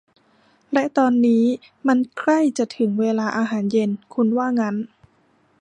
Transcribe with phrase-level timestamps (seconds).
[0.71, 1.43] และตอนนี้
[1.87, 4.75] มันใกล้จะถึงเวลาอาหารเย็น คุณว่างั้น?